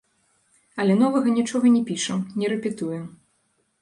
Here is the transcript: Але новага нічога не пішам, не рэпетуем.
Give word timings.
Але 0.83 0.95
новага 1.01 1.33
нічога 1.39 1.67
не 1.75 1.81
пішам, 1.91 2.19
не 2.41 2.45
рэпетуем. 2.55 3.05